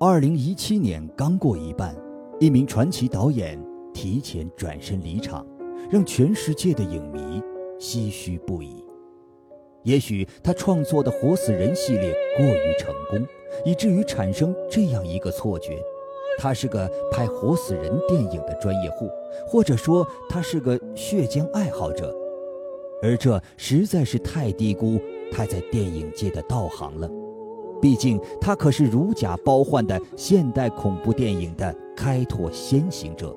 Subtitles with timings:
[0.00, 1.92] 二零一七年刚过一半，
[2.38, 3.60] 一名传奇导演
[3.92, 5.44] 提前转身离场，
[5.90, 7.42] 让全世界的影迷
[7.80, 8.84] 唏嘘不已。
[9.82, 13.26] 也许他创作的《活死人》系列过于成功，
[13.64, 15.82] 以至于产生这样一个错觉：
[16.38, 19.10] 他是个拍活死人电影的专业户，
[19.48, 22.14] 或者说他是个血浆爱好者。
[23.02, 25.00] 而这实在是太低估
[25.32, 27.10] 他在电影界的道行了。
[27.80, 33.34] 毕竟，他可是如假包换的现代恐怖电影的开拓先行者。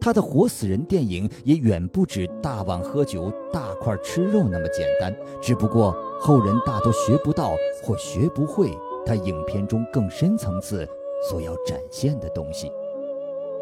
[0.00, 8.70] 他的活死人电影也远不止大碗喝酒、大块吃肉那么简单，只不过后人大都学不到或学不会
[9.06, 10.86] 他影片中更深层次
[11.30, 12.70] 所要展现的东西。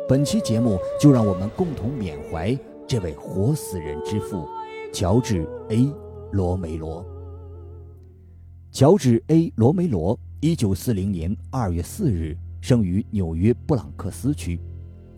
[0.09, 4.45] 本期节目就让我们共同缅怀这位活死人之父——
[4.93, 5.95] 乔治 ·A·
[6.33, 7.07] 罗梅罗。
[8.73, 14.59] 乔治 ·A· 罗梅罗，一九四零年二月四日生于纽约布朗克斯区，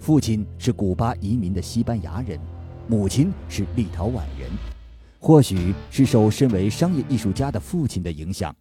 [0.00, 2.36] 父亲是古巴移民的西班牙人，
[2.88, 4.50] 母亲是立陶宛人。
[5.20, 8.52] 或许是受身为商业艺术家的父亲的影响，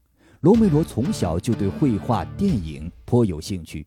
[0.42, 3.84] 罗梅罗从小就对绘画、电影颇有兴趣。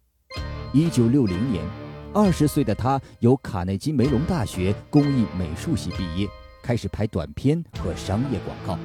[0.73, 1.65] 一九六零年，
[2.13, 6.29] 二十岁的他由卡内基梅隆大学工艺美术系毕业，
[6.65, 8.77] 开始拍短片和商业广告。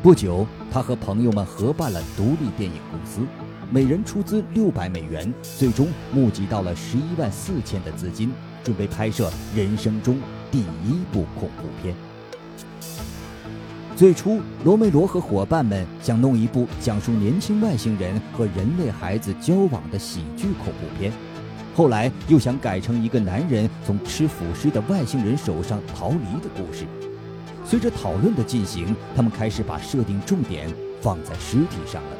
[0.00, 3.20] 不久，他和朋友们合办了独立电影公司，
[3.68, 8.30] 每人出资六百美元，最终募集到了十一万四千的资金，
[8.62, 10.16] 准备拍摄人生中
[10.52, 11.96] 第一部恐怖片。
[13.96, 21.12] 最初，罗梅罗和伙伴们想弄一部讲述年轻外星人和人类孩子交往的喜剧恐怖片，
[21.74, 26.86] 后来又想改成一个男人从吃腐尸的外星人手上逃离的故事。
[27.68, 32.16] 随着讨论的进行，他们开始把设定重点放在尸体上了，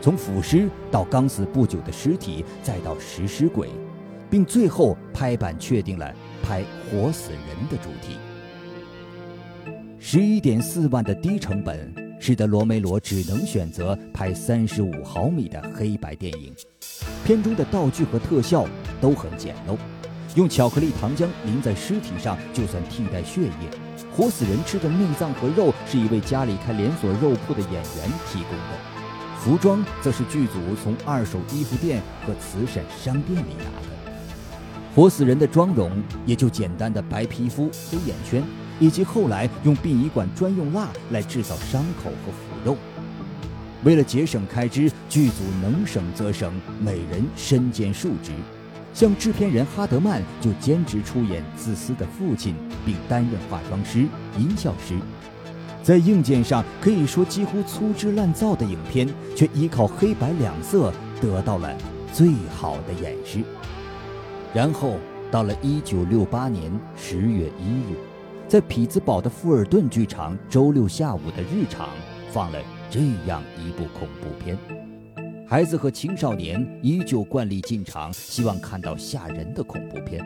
[0.00, 3.68] 从腐尸到刚死不久的尸体，再到食尸鬼，
[4.30, 8.18] 并最后拍板确定了拍活死人的主题。
[9.98, 16.54] 十一点四万的低成本，使得罗梅罗只能选择拍三十五毫米的黑白电影，
[17.24, 18.64] 片中的道具和特效
[19.00, 19.76] 都很简陋，
[20.36, 23.93] 用巧克力糖浆淋在尸体上就算替代血液。
[24.16, 28.78] 活死人吃的内脏和肉是一位家里开连锁肉铺的演员提供的，
[29.40, 34.14] 服装则是剧组从二手衣服店和慈善商店里拿的。
[34.94, 38.40] 活死人的妆容也就简单的白皮肤、黑眼圈，
[38.78, 42.76] 以及后来用殡仪馆专用蜡来制造伤口和腐肉。
[43.82, 48.30] 为了节省开支，剧组能省则省，每人身兼数职。
[48.94, 52.54] 像制片人哈德曼就兼职出演自私的父亲，
[52.86, 54.06] 并担任化妆师、
[54.38, 54.96] 音效师。
[55.82, 59.06] 在硬件上可以说几乎粗制滥造的影片，
[59.36, 61.76] 却依靠黑白两色得到了
[62.12, 63.40] 最好的演示。
[64.54, 64.96] 然后
[65.28, 67.96] 到了1968年10月1日，
[68.46, 71.88] 在匹兹堡的富尔顿剧场周六下午的日场
[72.32, 74.83] 放了这样一部恐怖片。
[75.54, 80.20] 孩子和青少年依旧惯例进场，希望看到吓人的恐怖片，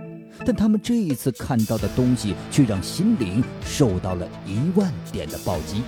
[0.47, 5.83] 但他们这一次看到的东西却让心灵受到了一万点的暴击。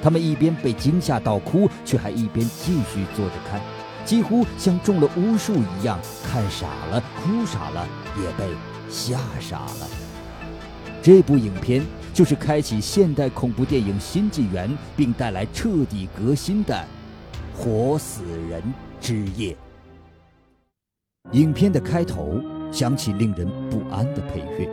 [0.00, 3.60] 他们一边被惊吓到哭，却还一边继续坐着看，
[4.04, 7.88] 几乎像中了巫术一样，看傻了、哭傻了，
[8.22, 8.48] 也被
[8.88, 9.88] 吓傻了。
[11.02, 16.86] 这部影片就是开启现代恐怖电影新纪元，并带来彻底革新的。
[17.62, 18.62] 活死人
[19.02, 19.54] 之夜。
[21.32, 22.40] 影片的开头
[22.72, 24.66] 响起令人不安的配乐。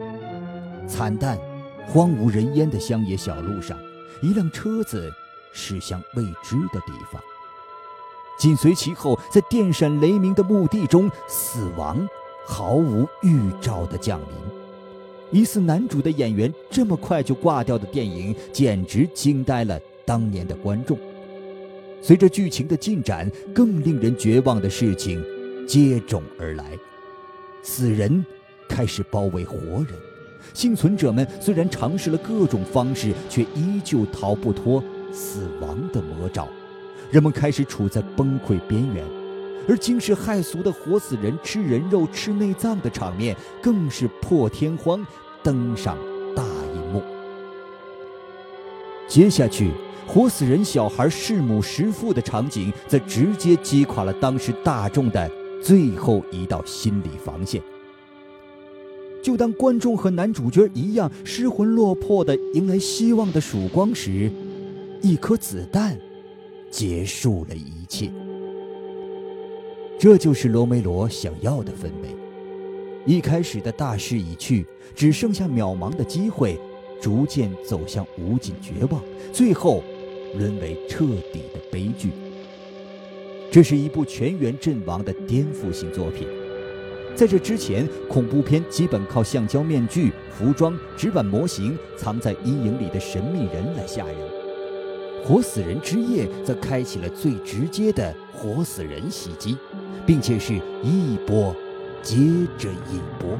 [0.87, 1.37] 惨淡、
[1.85, 3.77] 荒无人烟的乡野小路上，
[4.23, 5.11] 一辆车子
[5.51, 7.21] 驶向未知的地方。
[8.39, 12.07] 紧随其后，在电闪雷鸣的墓地中，死亡
[12.45, 15.41] 毫无预兆的降临。
[15.41, 20.97] 疑似男主的演员这么快就挂掉的电影，简直惊呆了当年的观众。
[22.01, 25.23] 随着剧情的进展，更令人绝望的事情
[25.67, 26.77] 接踵而来。
[27.61, 28.25] 死人
[28.69, 29.87] 开始包围活人，
[30.53, 36.47] 幸存者们虽然尝试了各种方式，却依旧逃不脱死亡的魔爪。
[37.11, 39.03] 人们开始处在崩溃边缘，
[39.67, 45.05] 而惊世骇俗的活死人吃人肉、吃内脏的场面更是破天荒
[45.43, 45.97] 登上
[46.35, 46.43] 大
[46.75, 47.01] 荧幕。
[49.09, 49.71] 接下去。
[50.07, 55.29] 活死人小孩弑母弑父的场景，则直接击垮了当时大众的
[55.61, 57.61] 最后一道心理防线。
[59.21, 64.31] 就当观众和男主角一样失魂落魄的迎来希望的曙光时，
[65.01, 65.99] 一颗子弹
[66.71, 68.09] 结束了一切。
[69.99, 72.15] 这就是罗梅罗想要的氛围。
[73.05, 74.65] 一开始的大势已去，
[74.95, 76.57] 只剩下渺茫的机会，
[77.01, 79.01] 逐渐走向无尽绝望，
[79.33, 79.83] 最后
[80.35, 82.11] 沦为彻底的悲剧。
[83.51, 86.27] 这是一部全员阵亡的颠覆性作品。
[87.15, 94.15] 在这之前，恐怖片基本靠橡胶面具、服装、纸板模型、藏在阴影里的神秘人来吓人。
[95.27, 99.57] 《活死人之夜》则开启了最直接的活死人袭击，
[100.05, 100.53] 并且是
[100.83, 101.55] 一波
[102.03, 102.15] 接
[102.57, 103.31] 着一波。《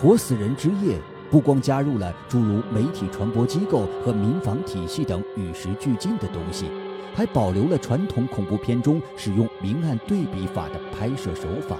[0.00, 0.96] 活死人之夜》
[1.30, 6.66] 不光加入了诸如媒体传播机构和民防体系等与时俱进的东西，
[7.14, 11.76] 还保留了传统恐怖片中使用明暗对比法的拍摄手法。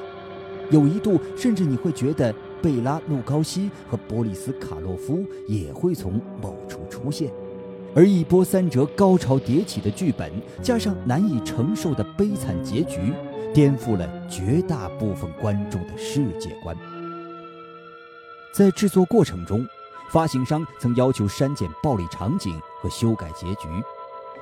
[0.71, 2.33] 有一度，甚至你会觉得
[2.63, 7.29] 贝拉·努高西和波利斯·卡洛夫也会从某处出现，
[7.93, 10.31] 而一波三折、高潮迭起的剧本，
[10.63, 13.13] 加上难以承受的悲惨结局，
[13.53, 16.77] 颠覆了绝大部分观众的世界观。
[18.53, 19.67] 在制作过程中，
[20.11, 23.69] 发行商曾要求删减暴力场景和修改结局，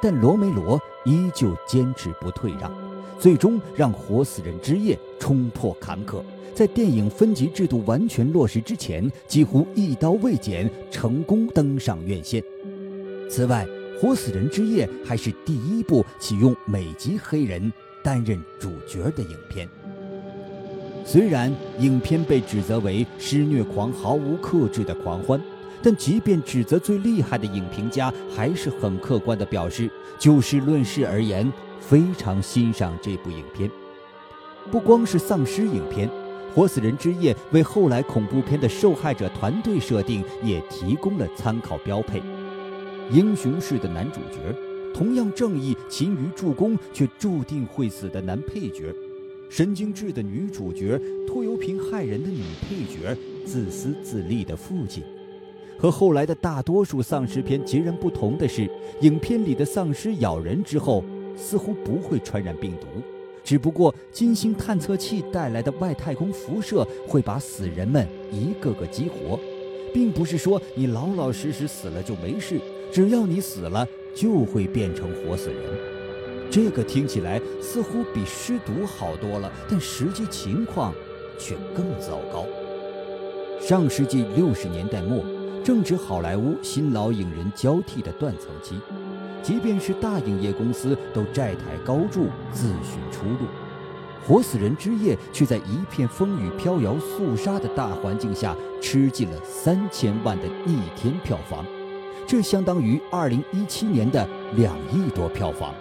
[0.01, 2.73] 但罗梅罗依旧坚持不退让。
[3.19, 6.23] 最终让《活死人之夜》冲破坎坷，
[6.55, 12.43] 在电影分级制度完全落实之前，几乎一刀未剪，成功登上院线。
[13.29, 13.67] 此外，
[14.01, 17.73] 《活死人之夜》还是第一部启用美籍黑人
[18.03, 19.69] 担任主角的影片。
[21.11, 25.41] 虽然影片被指责为施虐狂毫无克制的狂欢，
[25.83, 31.51] 但即便指责最厉害的影评家，还是很客观地表示，就事论事而言。
[31.81, 33.71] 非常欣赏这部影片，
[34.71, 36.07] 不光是丧尸影片，
[36.55, 42.23] 《活死人之夜》为后来恐怖片的受害者团队设定也提供了参考标配。
[43.11, 44.55] 英雄式的男主角，
[44.93, 48.95] 同样正义勤于助攻却注定会死的男配角，
[49.49, 55.03] 神经质的女主角，拖油瓶害人的女配角，自私自利的父亲。
[55.79, 58.69] 和后来的大多数丧尸片截然不同的是，
[59.01, 61.05] 影片里的丧尸咬人之后。
[61.41, 62.89] 似乎不会传染病毒，
[63.45, 69.39] 只不过金星探测器带来的外太空辐射会把死人们一个个激活，
[69.95, 72.61] 并不是说你老老实实死了就没事，
[72.93, 73.87] 只要你死了
[74.17, 75.98] 就会变成活死人。
[76.51, 80.95] 这个听起来似乎比尸毒好多了，但实际情况
[81.39, 82.47] 却更糟糕。
[83.61, 85.23] 上世纪六十年代末，
[85.63, 88.81] 正值好莱坞新老影人交替的断层期。
[89.43, 93.47] 即便是大影业公司都债台高筑，自寻出路，
[94.27, 101.65] 《活死人之夜》却在一片风雨飘摇、肃杀的大环境下，吃进了三千万的逆天票房，
[102.27, 105.73] 这相当于二零一七年的两亿多票房。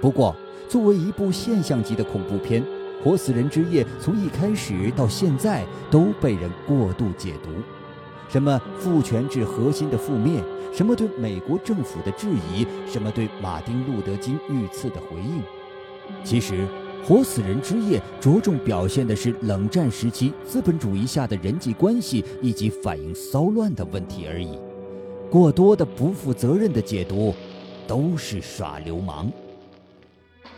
[0.00, 0.34] 不过，
[0.68, 2.62] 作为一部现象级的恐怖片，
[3.02, 7.50] 《活死人之夜》从一开始到现在都被人过度解读。
[8.28, 10.42] 什么父权制核心的覆灭？
[10.72, 12.66] 什么对美国政府的质疑？
[12.90, 15.42] 什么对马丁·路德·金遇刺的回应？
[16.24, 16.54] 其实，
[17.06, 24.58] 《活死人之夜》着重表现的是冷战时期资本主义下的人际关系以及反映骚乱的问题而已。
[25.30, 27.34] 过多的不负责任的解读，
[27.86, 29.30] 都是耍流氓。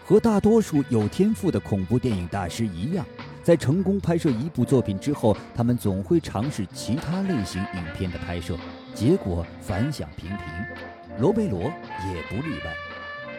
[0.06, 3.04] 和大多数有天赋的恐怖电影大师一样。
[3.42, 8.56] 在成功拍摄一部作品之后，他们总会尝试其他类型影片的拍摄，
[8.94, 10.38] 结果反响平平。
[11.18, 12.72] 罗贝罗也不例外。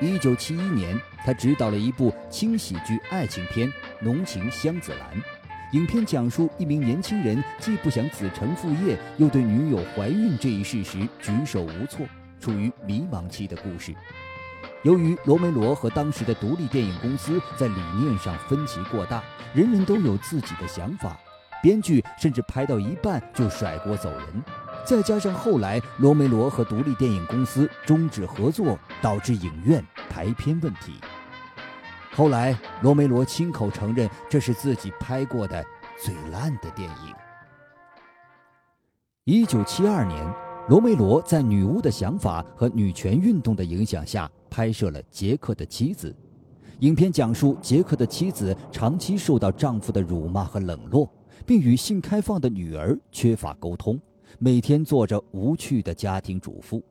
[0.01, 3.69] 一九七一年，他执导了一部轻喜剧爱情片
[4.01, 5.17] 《浓情香子兰》，
[5.71, 12.05] 影片讲述一名年轻人既不想子承父业，又对女友怀孕这一事实举手无措，
[12.41, 13.95] 处于迷茫期的故事。
[14.87, 19.21] 由于罗梅罗和当时的独立电影公司在理念上分歧过大。
[19.53, 21.19] 人人都有自己的想法，
[21.61, 24.43] 编剧甚至拍到一半就甩锅走人。
[24.85, 30.93] 再加上后来罗梅罗和独立电影公司终止合作，导致影院排片问题。
[32.13, 35.61] 后来罗梅罗亲口承认，这是自己拍过的
[36.01, 37.13] 最烂的电影。
[39.25, 40.33] 一九七二年，
[40.69, 46.09] 罗梅罗在女巫的想法和女权运动的影响下，拍摄了《杰克的妻子》。
[46.79, 51.09] 影片讲述杰克的妻子长期受到丈夫的辱骂和冷落，
[51.45, 53.99] 并与性开放的女儿缺乏沟通，
[54.37, 56.83] 每天做着无趣的家庭主妇。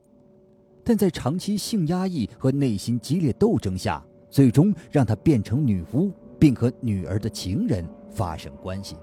[0.83, 8.97] 但在长期性压抑和内心激烈斗争下，最终让她变成女巫，并和女儿的情人发生关系。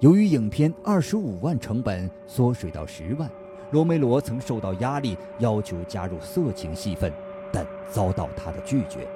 [0.00, 3.30] 由于影片二十五万成本缩水到十万，
[3.72, 7.12] 罗梅罗曾受到压力，要求加入色情戏份，
[7.52, 9.06] 但遭到他的拒绝。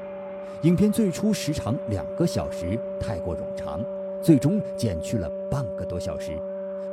[0.62, 3.82] 影片最初时长两个小时，太过冗长，
[4.22, 6.38] 最终减去了半个多小时。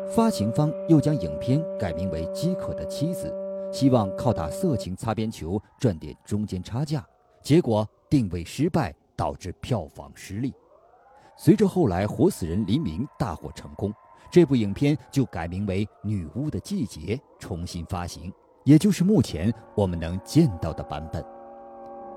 [0.09, 3.29] 发行方又将影片改名为《饥渴的妻子》，
[3.73, 7.05] 希望靠打色情擦边球赚点中间差价。
[7.41, 10.53] 结果定位失败，导致票房失利。
[11.35, 13.93] 随着后来《活死人黎明》大获成功，
[14.31, 18.31] 这部影片就改名为《女巫的季节》，重新发行，
[18.67, 21.23] 也就是目前我们能见到的版本。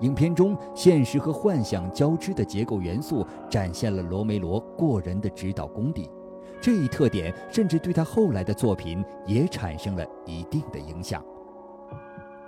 [0.00, 6.10] 影片中现实和幻想交织的结构元素，展现了罗梅罗过人的指导功底。
[6.60, 11.22] 这一特点甚至对他后来的作品也产生了一定的影响。《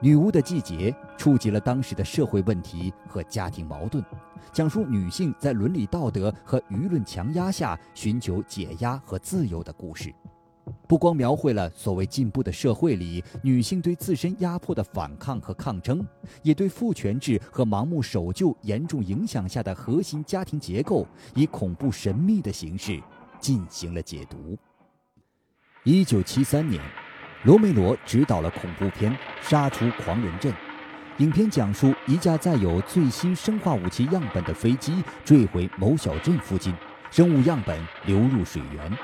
[0.00, 4.04] 女巫的季节》触及了当时的社会问题和家庭矛盾，
[4.50, 10.12] 讲述女性在伦理道德和舆论强压下寻求解压和自由的故事。
[10.88, 16.04] 不光描绘了所谓进步的社会里女性对自身压迫的反抗和抗争，
[16.42, 23.00] 也对父权制和盲目守旧严重影响下的核心家庭结构，以恐怖神秘的形式
[23.40, 24.56] 进行了解读。
[25.84, 26.80] 一九七三年。
[27.44, 29.10] 罗梅罗执导了恐怖片
[29.40, 30.52] 《杀出狂人镇》，
[31.18, 36.72] 影片讲述一架载有最新生化武器样本的飞机坠毁某小镇附近，
[37.10, 37.76] 生物样本
[38.06, 38.96] 流入水源，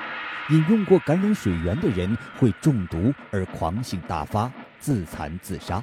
[0.50, 4.50] 饮用过感染水源的人会中毒而狂性大发，
[4.80, 5.76] 自残自杀。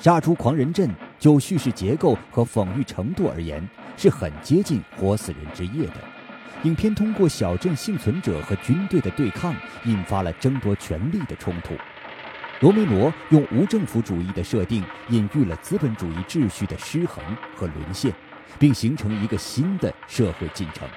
[0.02, 0.88] 《杀出狂人镇》
[1.18, 5.94] 就叙事结构和讽喻程度而言，是很接近《活死人之夜》的。
[6.62, 11.74] 影片通过小镇幸存者和军队的对抗，引发了争夺权力的冲突。
[12.60, 17.22] 罗梅罗用无政府主义的设定，隐喻了资本主义秩序的失衡
[17.54, 18.10] 和沦陷，
[18.58, 20.88] 并形成一个新的社会进程。《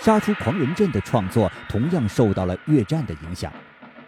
[0.00, 3.52] 杀出狂人镇》的创作同样受到了越战的影响。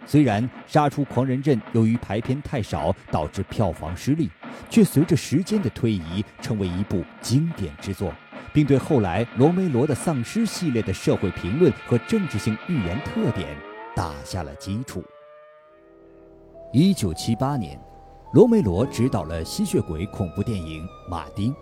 [0.05, 4.29] 虽然《杀出狂人镇》由于排片太少导致票房失利，
[4.69, 8.13] 却随着时间的推移成为一部经典之作。
[8.53, 13.55] 并对后来罗梅罗的丧尸系列的社会评论和政治性预言特点
[13.95, 15.03] 打下了基础。
[16.73, 17.79] 一九七八年，
[18.33, 21.53] 罗梅罗执导了吸血鬼恐怖电影《马丁》，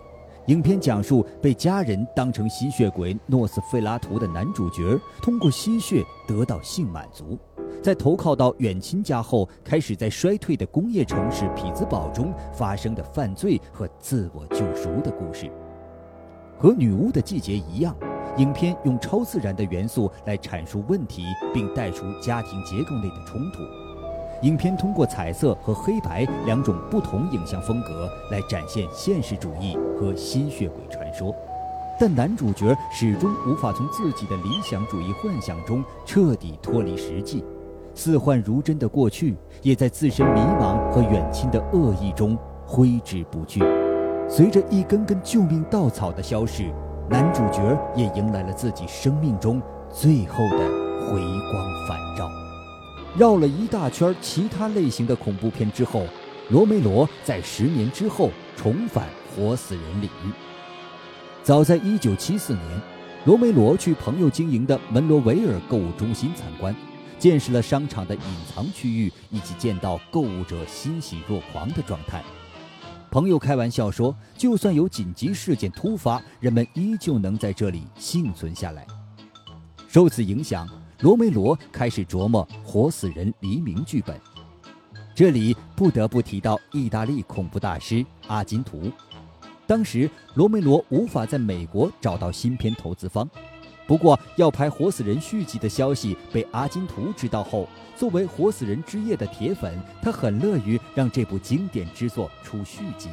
[0.46, 7.36] 影片讲述被家人当成吸血鬼诺斯费拉图的男主角，通过吸血得到性满足，
[7.82, 15.50] 在投靠到远亲家后，开始在衰退的工业城市匹兹堡中发生的犯罪和自我救赎的故事。
[16.56, 17.96] 和《女巫的季节》一样，
[18.36, 23.85] 影片用超自然的元素来阐述问题，并带出家庭结构内的冲突。
[24.42, 31.34] 影片通过彩色和黑白两种不同影像风格来展现现实主义和吸血鬼传说，
[31.98, 37.42] 但男主角始终无法从自己的理想主义幻想中彻底脱离实际，
[37.94, 43.62] 似幻如真的过去也在自身迷茫和远亲的恶意中挥之不去。
[44.28, 46.70] 随着一根根救命稻草的消逝，
[47.08, 50.58] 男主角也迎来了自己生命中最后的
[51.06, 51.20] 回
[51.52, 52.28] 光返照。
[53.18, 56.06] 绕了一大圈其他类型的恐怖片之后，
[56.50, 60.30] 罗梅罗在十年之后重返活死人领域。
[61.42, 62.82] 早在1974年，
[63.24, 66.76] 罗梅罗去朋友经营的门罗维尔购物中心参观，
[67.18, 68.20] 见识了商场的隐
[68.54, 72.22] 藏区域，以及见到购物者欣喜若狂的状态。
[73.10, 78.86] 朋友开玩笑说：“就算有紧急事件突发，人们依旧能在这里幸存下来。”
[79.88, 80.68] 受此影响，
[81.00, 84.18] 罗梅罗开始琢磨《活死人黎明》剧本。
[85.14, 88.90] 这里不得不提到意大利恐怖大师阿金图。
[89.66, 93.28] 当时，罗梅罗无法在美国找到新片投资方。
[93.86, 103.10] 不过，要拍《活死人》续集的消息被阿金图知道后，作为《活死人之夜》的铁粉，他很乐于让这部经典之作出续集。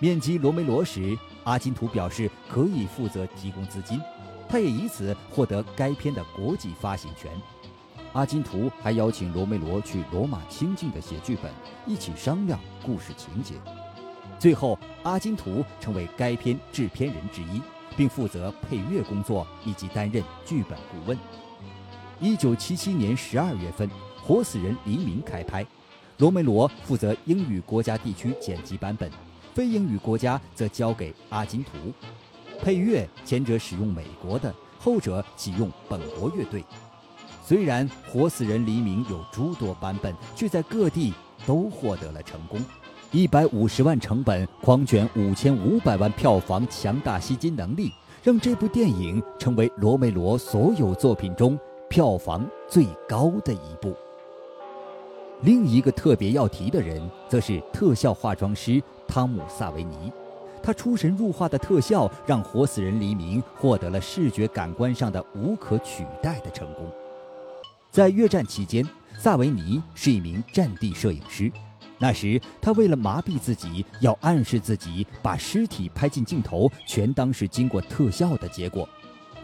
[0.00, 4.00] 面基罗梅罗时，阿金图表示可以负责提供资金，
[4.50, 7.30] 他也以此获得该片的国际发行权。
[8.12, 11.52] 阿金图还邀请罗梅罗去罗马清静的写剧本，
[11.86, 13.54] 一起商量故事情节。
[14.38, 17.62] 最后，阿金图成为该片制片人之一。
[17.96, 21.18] 并负责配乐工作以及担任剧本顾问。
[22.20, 23.86] 一九七七年十二月份，
[24.22, 25.66] 《活死人黎明》开拍，
[26.18, 29.10] 罗梅罗负责英语国家地区剪辑版本，
[29.54, 31.92] 非英语国家则交给阿金图。
[32.62, 36.64] 配乐前者使用美国的，后者启用本国乐队。
[37.44, 41.12] 虽然《活死人黎明》有诸多版本，却在各地
[41.46, 42.60] 都获得了成功。
[43.10, 47.90] 一百五十万成本，狂卷五千五百万票房，强大吸金能力，
[48.22, 53.92] 让这部电影成为罗梅罗所有作品中票房最高的一部。
[55.42, 60.12] 另一个特别要提的人，则是特效化妆师汤姆·萨维尼。
[60.62, 66.90] 他出神入化的特效让活死人黎明获得了视觉感官上的无可取代的成功。
[67.90, 68.86] 在越战期间，
[69.18, 71.50] 萨维尼是一名战地摄影师。
[71.98, 78.88] 那时，他为了麻痹自己，要暗示自己把尸体拍进镜头，全当是经过特效的结果；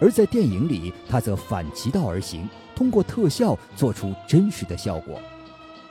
[0.00, 5.20] 而在电影里，他则反其道而行，通过特效做出真实的效果。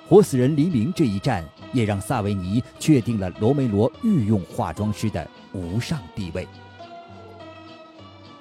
[0.07, 1.43] 活死人黎明这一战，
[1.73, 6.47] 也让萨维尼确定了罗梅罗御用化妆师的无上地位。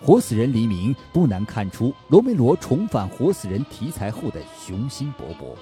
[0.02, 5.56] 活死人黎明不难看出罗梅罗重返活死人题材后的雄心勃勃。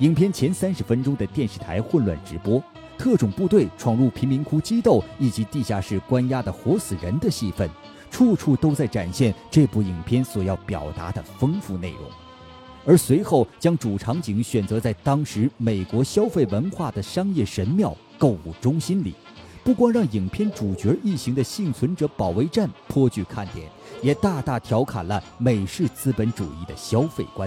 [0.00, 2.62] 影片前三十分钟的电视台混乱直播、
[2.98, 7.68] 特种部队闯入贫民窟激斗以及地下室关押的活死人的戏份，
[8.10, 12.02] 处处都在展现这部影片所要表达的丰富内容。
[12.88, 19.12] 而随后将主场景选择在当时美国消费文化的商业神庙购物中心里，
[19.62, 23.68] 不光让影片主角一行的幸存者保卫战颇具看点，
[24.00, 27.46] 也大大调侃了美式资本主义的消费观，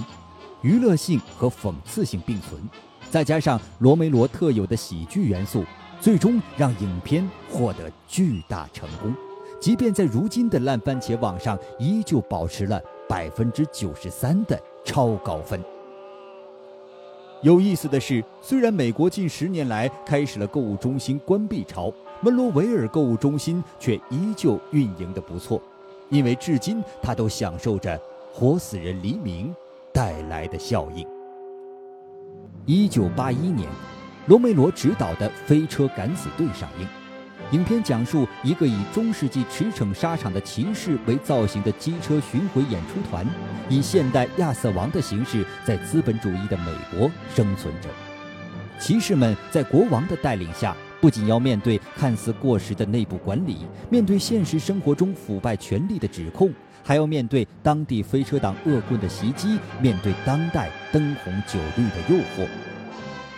[0.61, 2.61] 娱乐性和讽刺性并存，
[3.09, 5.65] 再加上罗梅罗特有的喜剧元素，
[5.99, 9.11] 最终让影片获得巨大成功，
[9.59, 12.79] 即便在如今的烂番茄网上，依旧保持了
[13.09, 14.61] 百分之九十三的。
[14.83, 15.59] 超高分。
[17.41, 25.59] 有意思的是，虽然美国近十年来开始了购物中心关闭潮，门罗维尔购物中心却依旧运营的不错，
[26.09, 27.99] 因为至今它都享受着
[28.31, 29.51] “活死人黎明”
[29.91, 31.07] 带来的效应。
[32.67, 33.67] 一九八一年，
[34.27, 36.87] 罗梅罗执导的《飞车敢死队》上映。
[37.51, 43.25] 影片讲述一个以中世纪驰骋沙场的骑士为造型的机车巡回演出团，
[43.67, 47.89] 以现代亚瑟王的形式在资本主义的美国生存着。
[48.79, 56.49] 骑士们在国王的带领下，不仅要面对看似过时的内部管理，面对现实生活中腐败权力的指控，
[56.81, 62.47] 还要面对当地飞车党恶棍的袭击，面对当代灯红酒绿的诱惑。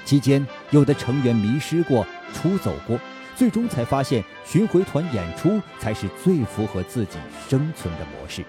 [0.06, 2.99] 期间，有的成员迷失过，出走过。
[3.36, 7.17] 最终才发现，巡回团演出才是最符合自己
[7.50, 8.43] 生存的模式。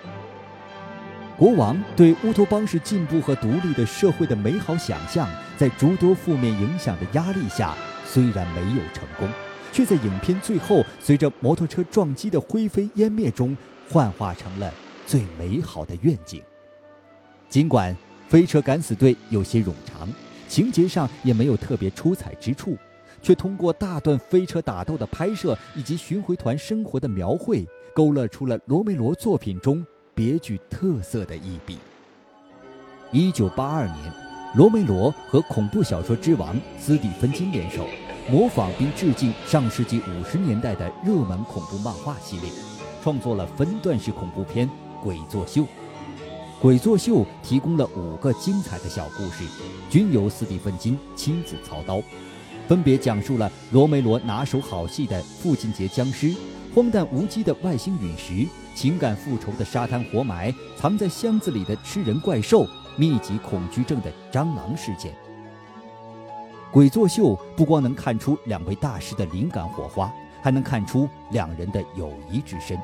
[1.36, 7.74] 国王对乌托邦式进步和独立的社会的美好想象，在诸多负面影响的压力下，
[8.06, 9.28] 虽然没有成功，
[9.72, 13.56] 却在影片最后随着摩托车撞击的灰飞烟灭中，
[13.90, 14.72] 幻化成了
[15.06, 16.40] 最美好的愿景。
[17.48, 17.92] 尽管
[18.28, 20.08] 《飞车敢死队》有些冗长，
[20.48, 22.76] 情节上也没有特别出彩之处。
[23.24, 29.84] 却通过大段飞车打斗的拍摄以及巡回团生活的描绘，勾勒出了罗梅罗作品中
[30.14, 31.78] 别具特色的一笔。
[33.10, 34.12] 一九八二年，
[34.54, 37.86] 罗梅罗和恐怖小说之王斯蒂芬金联手，
[38.30, 42.50] 模仿并致敬上世纪五十年代的热门恐怖漫画系列，
[43.02, 44.68] 创作了分段式恐怖片
[45.02, 45.62] 《鬼作秀》。
[46.60, 49.44] 《鬼作秀》提供了五个精彩的小故事，
[49.88, 52.02] 均由斯蒂芬金亲自操刀。
[52.66, 56.34] 分别讲述了罗梅罗拿手好戏的父亲节僵尸、
[56.74, 65.14] 荒诞无稽的外星陨石、情感复仇的沙滩活埋、藏在箱子里的吃人怪兽、密集恐惧症的蟑螂事件。
[66.72, 72.78] 鬼作秀不光能看出两位大师的灵感火花，还能看出两人的友谊之深。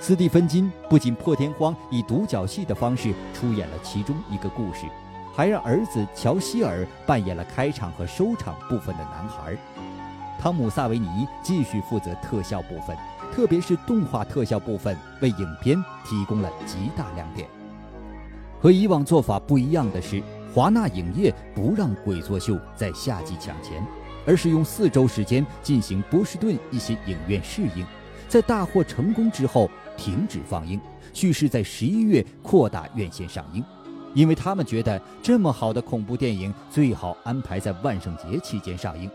[0.00, 4.86] 斯蒂芬金不仅破天荒以独角戏的方式出演了其中一个故事。
[5.34, 9.56] 还让儿子乔希尔扮演了开场和收场部分的男孩，
[10.38, 12.96] 汤姆·萨维尼继续负责特效部分，
[13.32, 17.48] 特别是动画特效部分，为影片提供了极大亮点。
[18.60, 20.22] 和以往做法不一样的是，
[20.54, 23.84] 华纳影业不让《鬼作秀》在夏季抢钱，
[24.26, 27.86] 而是用四周时间进行波士顿一些影院试映，
[28.28, 30.78] 在大获成功之后停止放映，
[31.12, 33.64] 蓄势在十一月扩大院线上映。
[34.14, 39.10] 因为他们觉得这么好的恐怖电影最好安排在万圣节期间上映，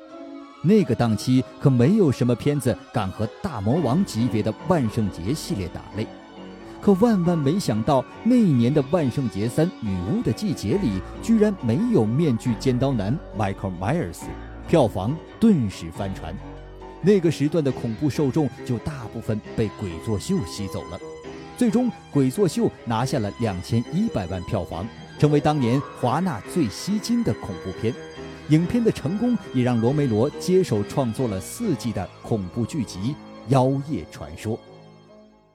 [0.61, 6.05] 那个档期可没有什么片子敢和大魔王级别的万圣节系列打擂。
[6.79, 14.19] 可万万没想到，那一年的万圣节三女巫的季节里，居然没有面具尖刀男 Michael Myers，
[14.67, 16.35] 票房顿时翻船。
[17.01, 20.99] 那个时段的恐怖受众就大部分被鬼作秀吸走了。
[21.57, 27.91] 最终，《鬼作秀》拿下了两千一百万票房，成为当年华纳最吸金的恐怖片。
[28.49, 32.99] 影片的成功也让罗梅罗接手创作了四季的恐怖剧集
[33.47, 34.55] 《妖夜传说》。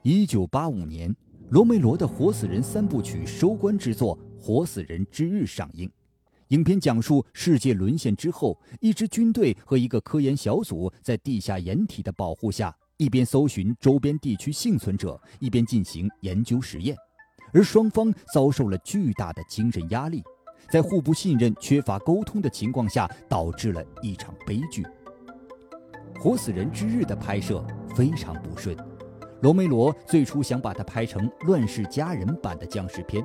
[0.01, 1.15] 一九八五年，
[1.51, 5.89] 罗梅罗的《活死人》三部曲收官之作《活死人之日》上映，
[6.49, 16.95] 影片讲述世界沦陷之后，一支军队和一个科研小组在地下掩体的保护下，一边搜寻周边地区幸存者，一边进行研究实验。
[17.51, 20.23] 而双方遭受了巨大的精神压力，
[20.71, 24.83] 在互不信任、缺乏沟通的情况下，导致了一场悲剧。
[26.19, 27.61] 《活死人之日》的拍摄
[27.93, 28.75] 非常不顺，
[29.41, 33.21] 罗梅罗最初想把它拍成《乱世佳人》版的僵尸片，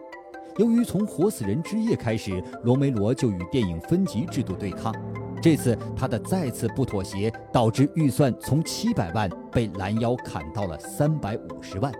[0.56, 4.92] 由于从《活死人之夜》开始，罗梅罗就与电影分级制度对抗，
[5.40, 11.92] 这次他的再次不妥协，导致预算从七百万被拦腰砍到了三百五十万。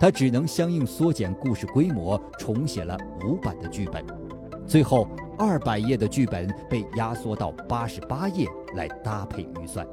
[0.00, 4.04] 他只能相应缩减故事规模，重写了五版的剧本，
[4.66, 9.86] 最后二百页的剧本被压缩到八十八页来搭配预算。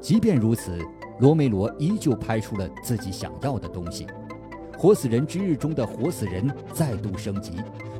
[0.00, 0.78] 即便如此，
[1.18, 4.06] 罗梅罗依旧拍出了自己想要的东西，
[4.78, 7.54] 《活死人之日》中的活死人再度升级，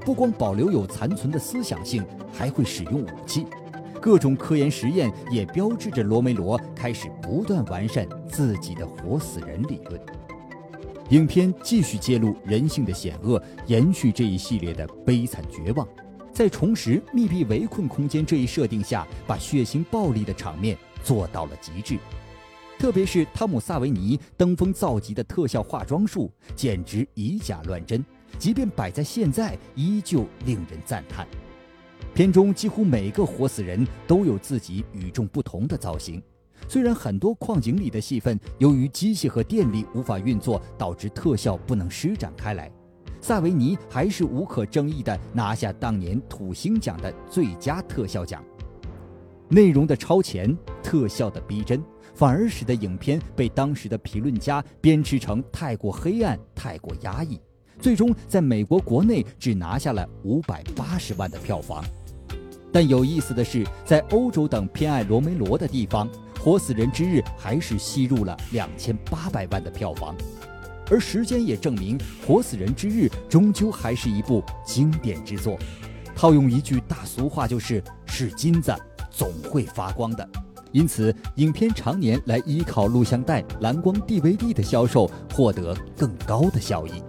[0.06, 3.46] 不光保留有残存的思想性，还会使用武器，
[4.00, 10.00] 各种科研实验也标志着罗梅罗开始不断完善自己的活死人理论。
[11.10, 15.86] 影片继续揭露人性的险恶，延续这一系列的悲惨绝望，
[16.32, 21.98] 在重拾密闭围困空间这一设定下，把血腥暴力的场面做到了极致。
[22.78, 28.04] 特别是汤姆·萨维尼登峰造极的特效化妆术，简直以假乱真，
[28.38, 31.26] 即便摆在现在，依旧令人赞叹。
[32.18, 36.20] 片中几乎每个活死人都有自己与众不同的造型。
[36.66, 42.68] 虽然很多矿井里的戏份由于机械和电力无法运作，导致特效不能施展开来，
[43.20, 48.42] 萨维尼还是无可争议地拿下当年土星奖的最佳特效奖。
[49.48, 51.80] 内容的超前，特效的逼真，
[52.16, 57.40] 反而使得影片被当时的评论家鞭笞成太过黑暗、太过压抑，
[57.78, 61.84] 最终在美国国内只拿下了五百八十万的票房。
[62.72, 66.08] 但有意思的是，在欧洲等偏爱罗梅罗的地方。
[66.40, 70.14] 《活死人之日》还是吸入了两千八百万的票房，
[70.88, 75.58] 而时间也证明，《活死人之日》终究还是一部经典之作。
[76.14, 78.72] 套用一句大俗话，就是“是金子
[79.10, 80.26] 总会发光的”。
[80.70, 87.02] 因此，影片常年来依靠录像带、蓝光 DVD 的销售，获得更高的效益。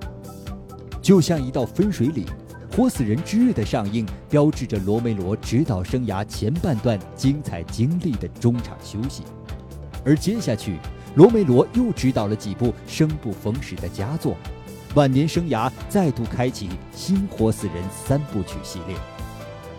[1.03, 2.25] 就像一道分水岭。
[2.75, 9.23] 《活死人之日》的上映，标志着罗梅罗执导生涯前半段精彩经历的中场休息，
[10.05, 10.77] 而接下去，
[11.15, 14.37] 罗梅罗又执导了几部生不逢时的佳作，
[14.93, 17.75] 晚年生涯再度开启新《活死人》
[18.07, 18.95] 三部曲系列。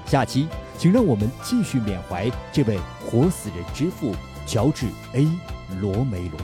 [0.04, 4.12] 下期，请让我们继续缅怀这位活死人之父
[4.46, 5.28] 乔治 ·A·
[5.80, 6.40] 罗梅罗。